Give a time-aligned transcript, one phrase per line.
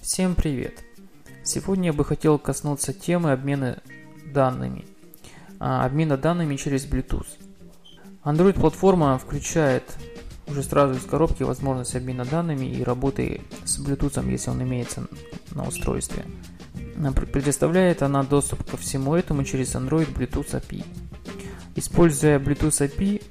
[0.00, 0.84] Всем привет!
[1.42, 3.82] Сегодня я бы хотел коснуться темы обмена
[4.32, 4.86] данными.
[5.58, 7.26] А, обмена данными через Bluetooth.
[8.24, 9.82] Android-платформа включает
[10.46, 15.08] уже сразу из коробки возможность обмена данными и работы с Bluetooth, если он имеется
[15.50, 16.24] на устройстве.
[17.32, 20.84] Предоставляет она доступ ко всему этому через Android Bluetooth API.
[21.74, 23.22] Используя Bluetooth API,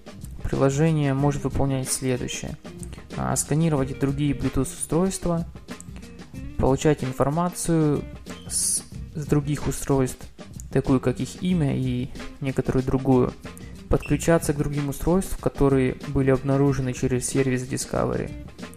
[0.44, 2.58] приложение может выполнять следующее.
[3.16, 5.48] А, сканировать другие Bluetooth устройства,
[6.58, 8.04] получать информацию
[8.48, 8.84] с,
[9.16, 10.26] с других устройств,
[10.72, 12.10] такую как их имя и
[12.42, 13.34] некоторую другую,
[13.90, 18.32] подключаться к другим устройствам, которые были обнаружены через сервис Discovery,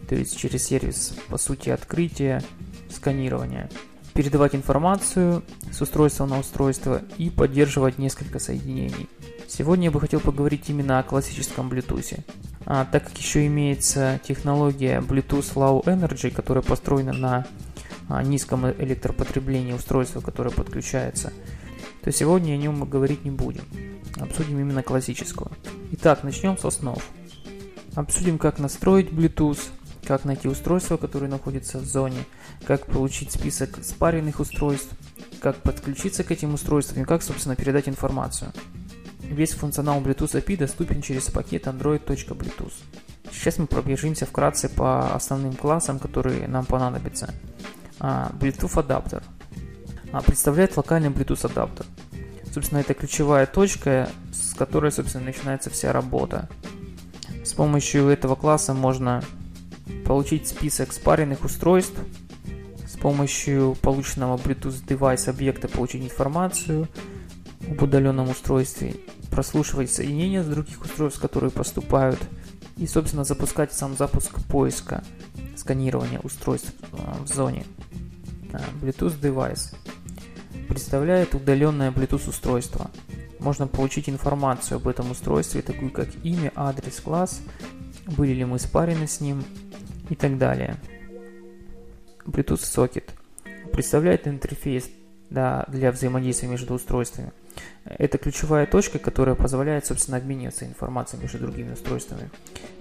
[0.08, 2.42] то есть через сервис, по сути, открытия,
[2.90, 3.70] сканирования,
[4.14, 5.42] передавать информацию
[5.72, 9.08] с устройства на устройство и поддерживать несколько соединений–
[9.50, 12.20] Сегодня я бы хотел поговорить именно о классическом Bluetooth.
[12.66, 17.46] А, так как еще имеется технология Bluetooth Low Energy, которая построена на
[18.22, 21.32] низком электропотреблении устройства, которое подключается,
[22.02, 23.64] то сегодня о нем мы говорить не будем.
[24.18, 25.52] Обсудим именно классического.
[25.92, 27.02] Итак, начнем с основ.
[27.94, 29.60] Обсудим, как настроить Bluetooth,
[30.06, 32.24] как найти устройство, которое находится в зоне,
[32.66, 34.90] как получить список спаренных устройств,
[35.40, 38.52] как подключиться к этим устройствам и как, собственно, передать информацию.
[39.20, 42.72] Весь функционал Bluetooth API доступен через пакет android.bluetooth.
[43.30, 47.32] Сейчас мы пробежимся вкратце по основным классам, которые нам понадобятся.
[48.00, 49.22] А, Bluetooth адаптер
[50.12, 51.86] а, представляет локальный Bluetooth адаптер.
[52.52, 56.48] Собственно, это ключевая точка, с которой, собственно, начинается вся работа.
[57.44, 59.22] С помощью этого класса можно
[60.04, 61.98] получить список спаренных устройств,
[62.86, 66.88] с помощью полученного Bluetooth девайс объекта получить информацию
[67.68, 68.96] об удаленном устройстве
[69.30, 72.18] прослушивать соединения с других устройств, которые поступают,
[72.80, 75.04] и, собственно, запускать сам запуск поиска,
[75.54, 77.66] сканирования устройств э, в зоне.
[78.52, 79.74] Э, Bluetooth Device
[80.66, 82.90] представляет удаленное Bluetooth устройство.
[83.38, 87.42] Можно получить информацию об этом устройстве, такую как имя, адрес, класс,
[88.16, 89.44] были ли мы спарены с ним
[90.08, 90.76] и так далее.
[92.24, 93.10] Bluetooth Socket
[93.72, 94.88] представляет интерфейс
[95.28, 97.32] да, для взаимодействия между устройствами.
[97.84, 102.30] Это ключевая точка, которая позволяет, собственно, обмениваться информацией между другими устройствами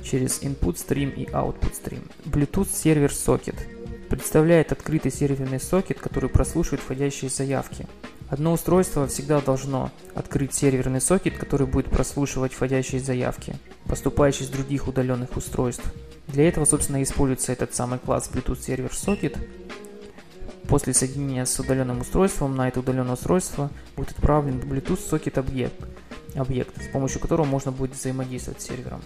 [0.04, 2.10] через input stream и output stream.
[2.26, 3.56] Bluetooth сервер сокет
[4.10, 7.88] представляет открытый серверный сокет, который прослушивает входящие заявки.
[8.30, 14.88] Одно устройство всегда должно открыть серверный сокет, который будет прослушивать входящие заявки, поступающие с других
[14.88, 15.84] удаленных устройств.
[16.28, 19.38] Для этого, собственно, используется этот самый класс Bluetooth Server Socket,
[20.70, 25.84] После соединения с удаленным устройством на это удаленное устройство будет отправлен Bluetooth Socket объект,
[26.36, 29.02] объект, с помощью которого можно будет взаимодействовать с сервером.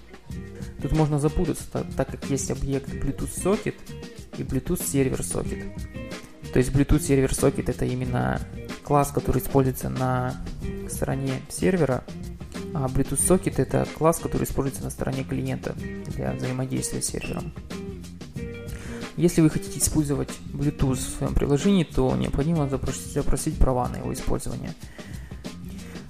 [0.81, 3.75] Тут можно запутаться, так, так как есть объект Bluetooth Socket
[4.37, 6.51] и Bluetooth Server Socket.
[6.51, 8.41] То есть Bluetooth Server Socket это именно
[8.83, 10.35] класс, который используется на
[10.89, 12.03] стороне сервера,
[12.73, 15.73] а Bluetooth Socket это класс, который используется на стороне клиента
[16.07, 17.53] для взаимодействия с сервером.
[19.15, 24.13] Если вы хотите использовать Bluetooth в своем приложении, то необходимо запросить, запросить права на его
[24.13, 24.73] использование.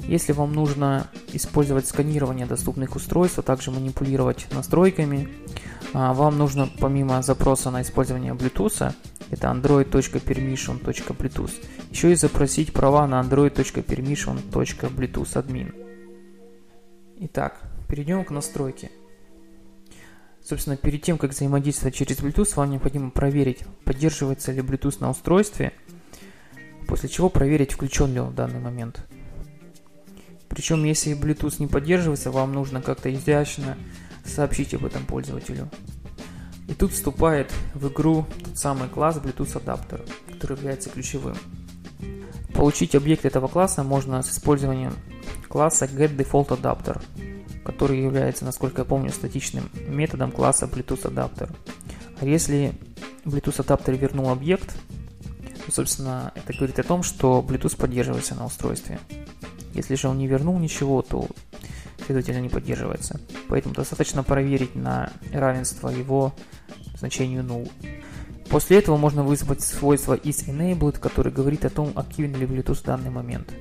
[0.07, 5.27] Если вам нужно использовать сканирование доступных устройств, а также манипулировать настройками,
[5.93, 8.93] а, вам нужно помимо запроса на использование Bluetooth,
[9.31, 11.51] это android.permission.bluetooth,
[11.91, 15.73] еще и запросить права на android.permission.bluetooth
[17.19, 18.91] Итак, перейдем к настройке.
[20.43, 25.71] Собственно, перед тем, как взаимодействовать через Bluetooth, вам необходимо проверить, поддерживается ли Bluetooth на устройстве,
[26.85, 29.05] после чего проверить, включен ли он в данный момент.
[30.49, 33.77] Причем, если Bluetooth не поддерживается, вам нужно как-то изящно
[34.25, 35.69] сообщить об этом пользователю.
[36.67, 41.37] И тут вступает в игру тот самый класс Bluetooth адаптер, который является ключевым.
[42.53, 44.93] Получить объект этого класса можно с использованием
[45.47, 47.01] класса getDefaultAdapter
[47.63, 51.49] который является, насколько я помню, статичным методом класса Bluetooth адаптер.
[52.19, 52.73] А если
[53.25, 54.75] Bluetooth адаптер вернул объект,
[55.65, 58.99] то, собственно, это говорит о том, что Bluetooth поддерживается на устройстве.
[59.73, 61.27] Если же он не вернул ничего, то,
[62.05, 63.19] следовательно, не поддерживается.
[63.47, 66.33] Поэтому достаточно проверить на равенство его
[66.97, 67.71] значению null.
[68.49, 73.09] После этого можно вызвать свойство isEnabled, который говорит о том, активен ли Bluetooth в данный
[73.09, 73.51] момент.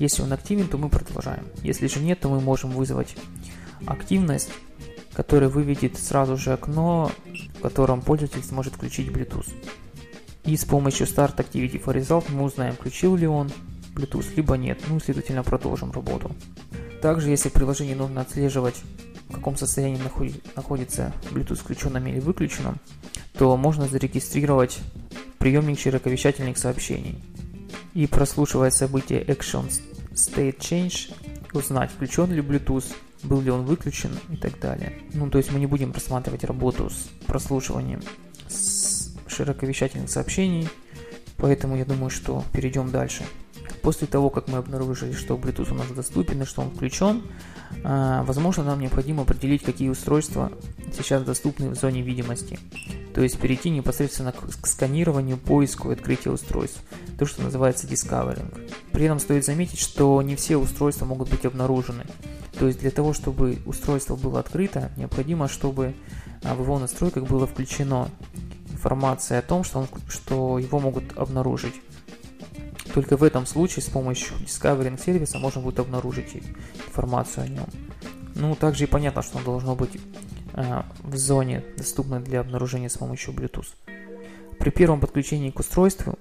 [0.00, 1.46] Если он активен, то мы продолжаем.
[1.62, 3.14] Если же нет, то мы можем вызвать
[3.86, 4.48] активность,
[5.12, 7.12] которая выведет сразу же окно,
[7.58, 9.52] в котором пользователь сможет включить Bluetooth.
[10.44, 13.50] И с помощью Start Activity for Result мы узнаем, включил ли он
[13.94, 14.80] Bluetooth, либо нет.
[14.88, 16.34] Ну, следовательно, продолжим работу.
[17.02, 18.76] Также, если в приложении нужно отслеживать,
[19.28, 20.00] в каком состоянии
[20.56, 22.78] находится Bluetooth включенным или выключенным,
[23.34, 24.78] то можно зарегистрировать
[25.38, 27.22] приемник широковещательных сообщений
[27.94, 29.70] и прослушивая события Action
[30.12, 31.14] State Change,
[31.52, 32.86] узнать, включен ли Bluetooth,
[33.22, 34.94] был ли он выключен и так далее.
[35.12, 38.00] Ну, то есть мы не будем рассматривать работу с прослушиванием
[38.48, 40.68] с широковещательных сообщений,
[41.36, 43.24] поэтому я думаю, что перейдем дальше.
[43.82, 47.22] После того, как мы обнаружили, что Bluetooth у нас доступен и что он включен,
[47.84, 50.52] а, возможно, нам необходимо определить, какие устройства
[50.92, 52.58] сейчас доступны в зоне видимости.
[53.14, 56.80] То есть перейти непосредственно к сканированию, поиску и открытию устройств.
[57.18, 58.68] То, что называется discovering.
[58.92, 62.04] При этом стоит заметить, что не все устройства могут быть обнаружены.
[62.58, 65.94] То есть для того, чтобы устройство было открыто, необходимо, чтобы
[66.42, 68.10] а, в его настройках было включено
[68.70, 71.74] информация о том, что, он, что его могут обнаружить.
[72.94, 76.42] Только в этом случае с помощью Discovering сервиса можно будет обнаружить
[76.86, 77.66] информацию о нем.
[78.34, 80.00] Ну, также и понятно, что он должно быть
[81.02, 83.74] в зоне, доступной для обнаружения с помощью Bluetooth.
[84.58, 86.18] При первом подключении к устройству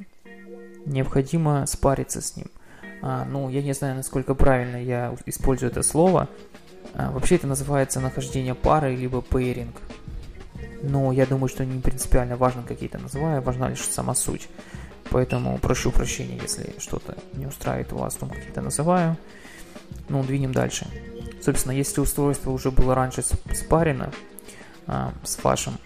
[0.85, 2.47] необходимо спариться с ним.
[3.01, 6.29] А, ну, я не знаю, насколько правильно я использую это слово.
[6.93, 9.75] А, вообще это называется нахождение пары, либо пейринг.
[10.81, 14.47] Но я думаю, что не принципиально важно, какие то называю, важна лишь сама суть.
[15.11, 19.17] Поэтому прошу прощения, если что-то не устраивает вас, том как я это называю.
[20.07, 20.87] Ну, двинем дальше.
[21.41, 24.11] Собственно, если устройство уже было раньше спарено
[24.87, 25.77] а, с вашим,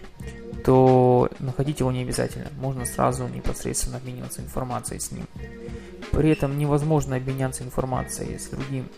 [0.64, 2.48] то находить его не обязательно.
[2.58, 5.26] Можно сразу непосредственно обмениваться информацией с ним.
[6.10, 8.88] При этом невозможно обменяться информацией с другим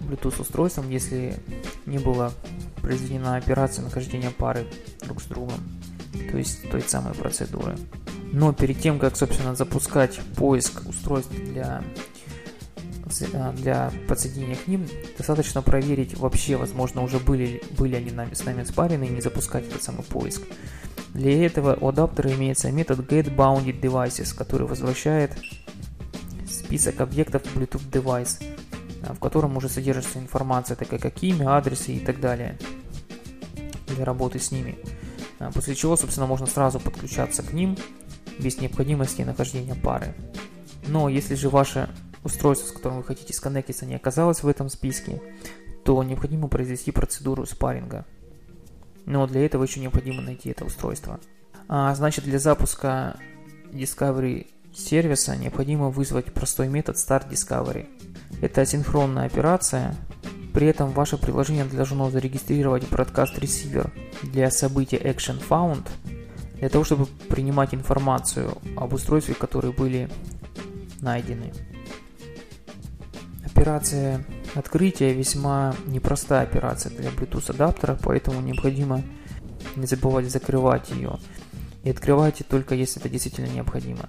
[0.00, 1.34] Bluetooth устройством, если
[1.86, 2.32] не была
[2.80, 4.66] произведена операция нахождения пары
[5.02, 5.58] друг с другом,
[6.30, 7.76] то есть той самой процедуры.
[8.32, 11.82] Но перед тем, как, собственно, запускать поиск устройств для,
[13.56, 14.86] для подсоединения к ним,
[15.16, 19.66] достаточно проверить вообще, возможно, уже были, были они нами, с нами спарены и не запускать
[19.66, 20.42] этот самый поиск.
[21.14, 25.36] Для этого у адаптера имеется метод getBoundedDevices, который возвращает
[26.48, 28.42] список объектов Bluetooth Device,
[29.02, 32.58] в котором уже содержится информация, такая как имя, адресы и так далее
[33.88, 34.78] для работы с ними.
[35.54, 37.76] После чего, собственно, можно сразу подключаться к ним
[38.38, 40.14] без необходимости нахождения пары.
[40.86, 41.90] Но если же ваше
[42.24, 45.20] устройство, с которым вы хотите сконнектиться, не оказалось в этом списке,
[45.84, 48.04] то необходимо произвести процедуру спарринга.
[49.06, 51.20] Но для этого еще необходимо найти это устройство.
[51.68, 53.16] А, значит, для запуска
[53.72, 57.88] Discovery сервиса необходимо вызвать простой метод Start Discovery.
[58.40, 59.96] Это асинхронная операция,
[60.52, 63.90] при этом ваше приложение должно зарегистрировать broadcast receiver
[64.22, 65.88] для события Action Found
[66.58, 70.10] для того, чтобы принимать информацию об устройстве, которые были
[71.00, 71.52] найдены.
[73.60, 74.24] Операция
[74.54, 79.02] открытия весьма непростая операция для Bluetooth адаптера, поэтому необходимо
[79.76, 81.18] не забывать закрывать ее
[81.82, 84.08] и открывайте только если это действительно необходимо.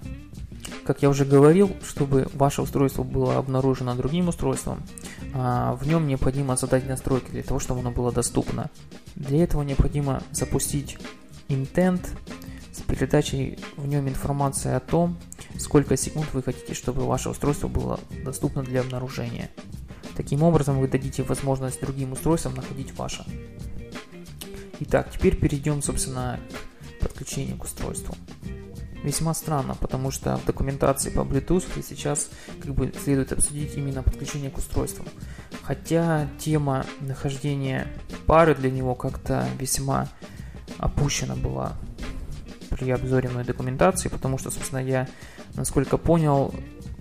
[0.86, 4.83] Как я уже говорил, чтобы ваше устройство было обнаружено другим устройством,
[5.33, 8.69] а, в нем необходимо задать настройки для того, чтобы оно было доступно.
[9.15, 10.98] Для этого необходимо запустить
[11.50, 12.07] intent
[12.73, 15.18] с передачей в нем информации о том,
[15.57, 19.50] сколько секунд вы хотите, чтобы ваше устройство было доступно для обнаружения.
[20.15, 23.25] Таким образом вы дадите возможность другим устройствам находить ваше.
[24.79, 26.39] Итак, теперь перейдем, собственно,
[26.97, 28.15] к подключению к устройству.
[29.03, 32.29] Весьма странно, потому что в документации по Bluetooth сейчас
[32.62, 35.05] как бы следует обсудить именно подключение к устройству.
[35.63, 37.88] Хотя тема нахождения
[38.27, 40.07] пары для него как-то весьма
[40.77, 41.77] опущена была
[42.81, 45.07] при обзоре моей документации, потому что, собственно, я,
[45.53, 46.51] насколько понял,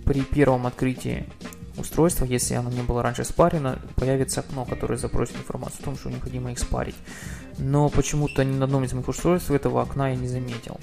[0.04, 1.26] при первом открытии
[1.78, 6.10] устройства, если оно не было раньше спарено, появится окно, которое запросит информацию о том, что
[6.10, 6.96] необходимо их спарить.
[7.56, 10.78] Но почему-то ни на одном из моих устройств этого окна я не заметил.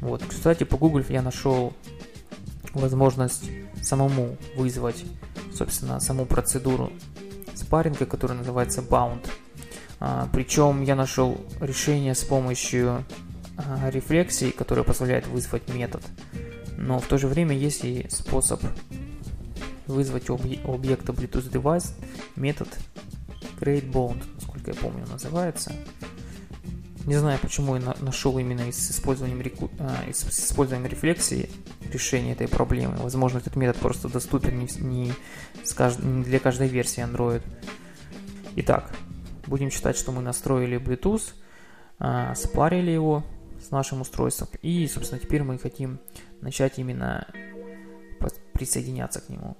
[0.00, 0.22] Вот.
[0.26, 1.74] Кстати, погуглив, я нашел
[2.72, 3.50] возможность
[3.82, 5.04] самому вызвать,
[5.54, 6.90] собственно, саму процедуру
[7.54, 9.28] спарринга, которая называется Bound.
[10.00, 13.04] А, причем я нашел решение с помощью
[13.56, 16.02] а, рефлексии, которая позволяет вызвать метод.
[16.76, 18.62] Но в то же время есть и способ
[19.86, 21.92] вызвать у объекта Bluetooth Device
[22.36, 22.68] метод
[23.60, 25.72] createBound, насколько я помню, называется.
[27.06, 29.70] Не знаю, почему я нашел именно с использованием, реку...
[29.78, 31.50] а, с использованием рефлексии
[31.92, 32.96] решение этой проблемы.
[32.96, 35.12] Возможно, этот метод просто доступен не, не,
[35.76, 36.02] кажд...
[36.02, 37.42] не для каждой версии Android.
[38.56, 38.90] Итак,
[39.46, 41.34] будем считать, что мы настроили Bluetooth,
[41.98, 43.22] а, спарили его,
[43.64, 44.48] с нашим устройством.
[44.62, 45.98] И, собственно, теперь мы хотим
[46.40, 47.26] начать именно
[48.52, 49.56] присоединяться к нему.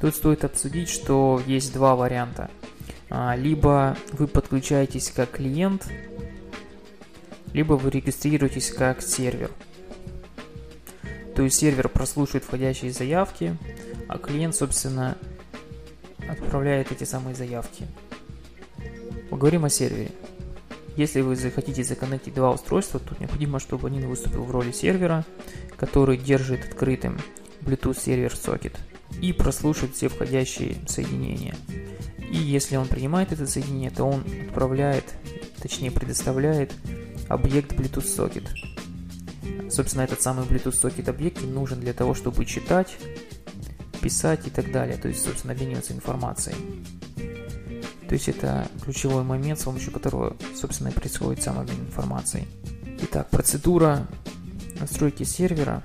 [0.00, 2.50] Тут стоит обсудить, что есть два варианта.
[3.08, 5.88] А, либо вы подключаетесь как клиент,
[7.52, 9.50] либо вы регистрируетесь как сервер.
[11.34, 13.56] То есть сервер прослушивает входящие заявки,
[14.08, 15.16] а клиент, собственно,
[16.28, 17.86] отправляет эти самые заявки.
[19.30, 20.10] Поговорим о сервере.
[20.96, 25.24] Если вы захотите законнектить два устройства, то необходимо, чтобы один выступил в роли сервера,
[25.76, 27.18] который держит открытым
[27.60, 28.78] Bluetooth сервер сокет
[29.20, 31.54] и прослушивает все входящие соединения.
[32.30, 35.04] И если он принимает это соединение, то он отправляет,
[35.60, 36.72] точнее предоставляет
[37.28, 39.70] объект Bluetooth Socket.
[39.70, 42.96] Собственно, этот самый Bluetooth Socket объект нужен для того, чтобы читать,
[44.00, 46.56] писать и так далее, то есть, собственно, обмениваться информацией.
[48.08, 52.46] То есть это ключевой момент, с помощью которого, собственно, и происходит сам обмен информацией.
[53.02, 54.06] Итак, процедура
[54.80, 55.82] настройки сервера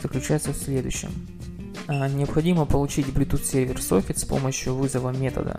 [0.00, 1.10] заключается в следующем.
[1.88, 5.58] А, необходимо получить Bluetooth сервер socket с помощью вызова метода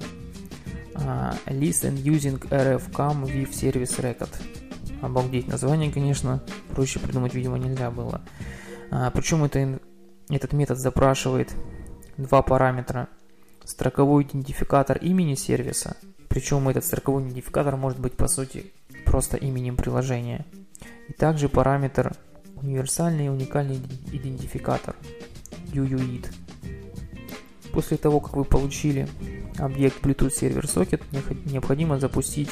[0.95, 4.33] а, listen using rfcam with service record.
[5.01, 8.21] Обалдеть название, конечно, проще придумать, видимо, нельзя было.
[8.91, 9.79] А, причем это,
[10.29, 11.53] этот метод запрашивает
[12.17, 13.09] два параметра.
[13.67, 15.97] Строковой идентификатор имени сервиса,
[16.29, 18.71] причем этот строковой идентификатор может быть по сути
[19.05, 20.45] просто именем приложения.
[21.09, 22.15] И также параметр
[22.55, 23.81] универсальный уникальный
[24.13, 24.95] идентификатор
[25.73, 26.27] UUID.
[27.73, 29.05] После того, как вы получили
[29.57, 31.03] объект Bluetooth Server Socket,
[31.51, 32.49] необходимо запустить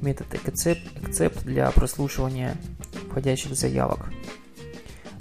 [0.00, 2.56] метод accept, для прослушивания
[3.10, 4.08] входящих заявок.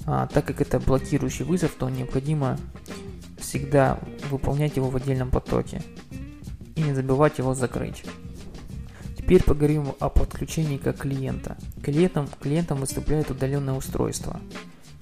[0.05, 2.59] А, так как это блокирующий вызов, то необходимо
[3.49, 5.81] всегда выполнять его в отдельном потоке
[6.75, 8.03] и не забывать его закрыть.
[9.17, 11.57] Теперь поговорим о подключении как клиента.
[11.83, 14.39] Клиентом, клиентом выступает удаленное устройство,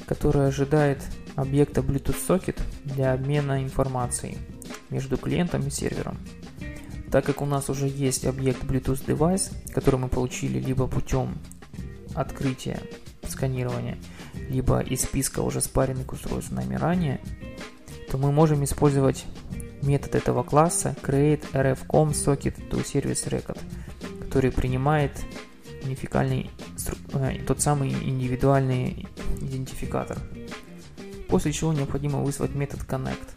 [0.06, 1.04] которое ожидает
[1.36, 4.38] объекта Bluetooth Socket для обмена информацией
[4.89, 6.18] между клиентом и сервером.
[7.12, 11.38] Так как у нас уже есть объект Bluetooth Device, который мы получили либо путем
[12.16, 12.80] открытия
[13.27, 13.98] сканирования,
[14.50, 17.20] либо из списка уже спаренных устройств нами ранее,
[18.10, 19.26] то мы можем использовать
[19.82, 23.60] метод этого класса create rfcom socket to service record,
[24.22, 25.12] который принимает
[25.84, 26.50] унификальный,
[27.14, 29.08] э, тот самый индивидуальный
[29.42, 30.18] идентификатор.
[31.28, 33.28] После чего необходимо вызвать метод connect.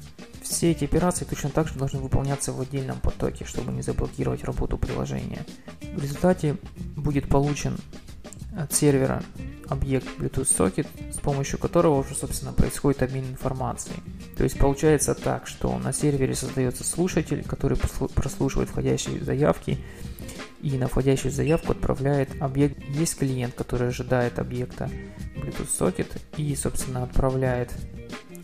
[0.43, 4.79] Все эти операции точно так же должны выполняться в отдельном потоке, чтобы не заблокировать работу
[4.79, 5.45] приложения.
[5.95, 6.57] В результате
[6.97, 7.77] будет получен
[8.57, 9.23] от сервера
[9.71, 13.97] объект Bluetooth Socket, с помощью которого уже, собственно, происходит обмен информацией.
[14.37, 19.79] То есть получается так, что на сервере создается слушатель, который прослушивает входящие заявки,
[20.63, 22.77] и на входящую заявку отправляет объект.
[22.91, 24.91] Есть клиент, который ожидает объекта
[25.37, 27.73] Bluetooth Socket и, собственно, отправляет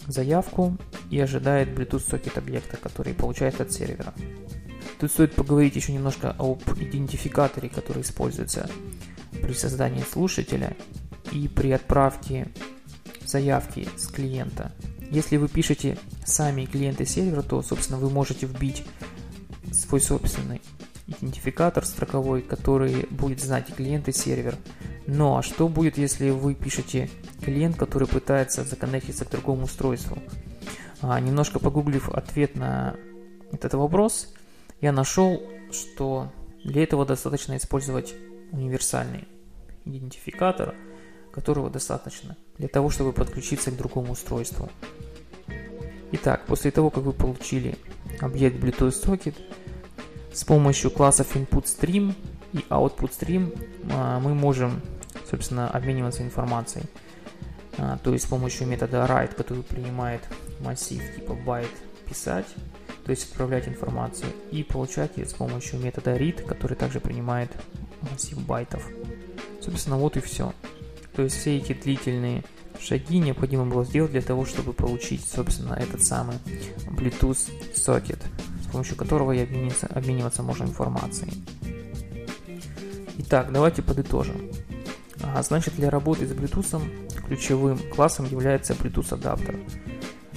[0.06, 0.78] заявку
[1.10, 4.14] и ожидает Bluetooth Socket объекта, который получает от сервера.
[4.98, 8.70] Тут стоит поговорить еще немножко об идентификаторе, который используется
[9.42, 10.74] при создании слушателя
[11.32, 12.48] и при отправке
[13.24, 14.72] заявки с клиента.
[15.10, 18.84] Если вы пишете сами клиенты сервера, то, собственно, вы можете вбить
[19.72, 20.60] свой собственный
[21.06, 24.56] идентификатор строковой, который будет знать клиент, и сервер.
[25.06, 27.08] Но а что будет, если вы пишете
[27.42, 30.18] клиент, который пытается законнектиться к другому устройству?
[31.00, 32.96] А, немножко погуглив ответ на
[33.52, 34.34] этот вопрос,
[34.80, 35.40] я нашел,
[35.70, 36.32] что
[36.64, 38.14] для этого достаточно использовать
[38.50, 39.28] универсальный
[39.84, 40.74] идентификатор,
[41.36, 44.70] которого достаточно для того, чтобы подключиться к другому устройству.
[46.12, 47.76] Итак, после того, как вы получили
[48.20, 49.34] объект Bluetooth Socket,
[50.32, 52.14] с помощью классов InputStream
[52.54, 54.80] и OutputStream а, мы можем,
[55.30, 56.86] собственно, обмениваться информацией.
[57.76, 60.22] А, то есть с помощью метода write, который принимает
[60.60, 61.76] массив типа byte
[62.08, 62.46] писать,
[63.04, 67.50] то есть отправлять информацию, и получать ее с помощью метода read, который также принимает
[68.10, 68.88] массив байтов.
[69.60, 70.54] Собственно, вот и все.
[71.16, 72.44] То есть все эти длительные
[72.78, 76.36] шаги необходимо было сделать для того, чтобы получить, собственно, этот самый
[76.88, 77.38] Bluetooth
[77.74, 78.22] сокет,
[78.62, 81.32] с помощью которого и обмениваться, обмениваться можно информацией.
[83.16, 84.50] Итак, давайте подытожим.
[85.22, 86.82] А, значит, для работы с Bluetooth
[87.26, 89.58] ключевым классом является Bluetooth адаптер,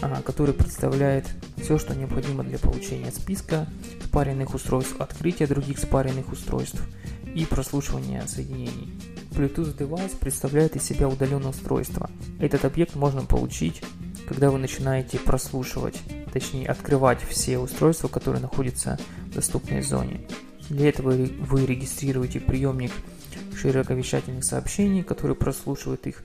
[0.01, 3.67] а, который представляет все, что необходимо для получения списка
[4.01, 6.81] спаренных устройств, открытия других спаренных устройств
[7.35, 8.93] и прослушивания соединений.
[9.39, 12.09] Bluetooth девайс представляет из себя удаленное устройство.
[12.41, 13.81] Этот объект можно получить,
[14.27, 15.97] когда вы начинаете прослушивать,
[16.33, 20.27] точнее открывать все устройства, которые находятся в доступной зоне.
[20.67, 22.91] Для этого вы регистрируете приемник
[23.55, 26.21] широковещательных сообщений, который прослушивает их.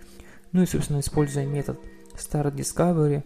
[0.51, 1.79] Ну и, собственно, используя метод
[2.17, 3.23] Start Discovery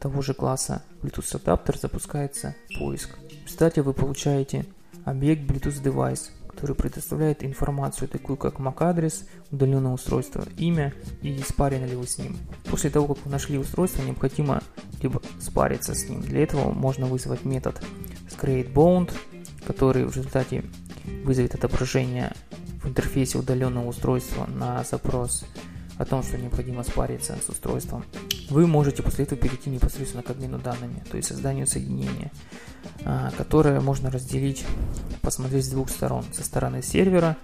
[0.00, 3.16] того же класса Bluetooth адаптер запускается поиск.
[3.44, 4.66] Результате вы получаете
[5.04, 11.96] объект Bluetooth Device, который предоставляет информацию, такую как MAC-адрес, удаленное устройство, имя и спарены ли
[11.96, 12.36] вы с ним.
[12.64, 14.62] После того, как вы нашли устройство, необходимо
[15.00, 16.20] либо спариться с ним.
[16.20, 17.82] Для этого можно вызвать метод
[18.42, 19.10] createBound,
[19.66, 20.64] который в результате
[21.24, 22.34] вызовет отображение
[22.82, 25.46] в интерфейсе удаленного устройства на запрос
[25.96, 28.04] о том, что необходимо спариться с устройством.
[28.50, 32.30] Вы можете после этого перейти непосредственно к обмену данными, то есть созданию соединения,
[33.36, 34.64] которое можно разделить,
[35.22, 36.24] посмотреть с двух сторон.
[36.32, 37.36] Со стороны сервера,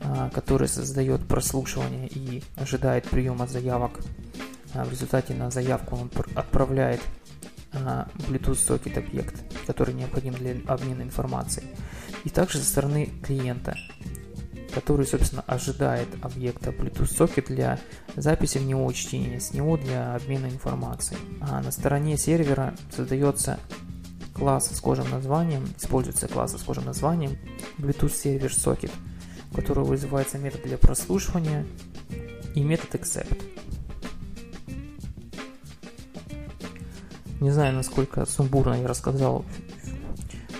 [0.00, 4.00] а, который создает прослушивание и ожидает приема заявок.
[4.74, 7.00] А, в результате на заявку он отправляет
[7.72, 11.66] Bluetooth сокет объект, который необходим для обмена информацией.
[12.24, 13.76] И также со стороны клиента,
[14.74, 17.78] который, собственно, ожидает объекта Bluetooth Socket для
[18.16, 21.20] записи в него чтения, с него для обмена информацией.
[21.40, 23.58] А на стороне сервера создается
[24.40, 27.36] класс с схожим названием, используется класс с схожим названием
[27.76, 28.90] Bluetooth Server Socket,
[29.52, 31.66] у которого вызывается метод для прослушивания
[32.54, 33.38] и метод accept.
[37.40, 39.44] Не знаю, насколько сумбурно я рассказал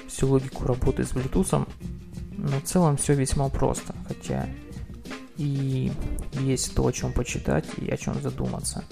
[0.08, 1.66] всю логику работы с Bluetooth,
[2.36, 4.46] но в целом все весьма просто, хотя
[5.38, 5.90] и
[6.32, 8.84] есть то, о чем почитать и о чем задуматься.